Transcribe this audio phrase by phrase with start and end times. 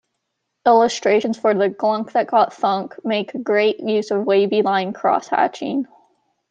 [0.65, 5.85] Illustrations for "The Glunk That Got Thunk" make great use of wavy line crosshatching.